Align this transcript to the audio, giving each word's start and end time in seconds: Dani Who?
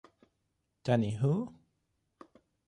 Dani 0.85 1.11
Who? 1.19 1.53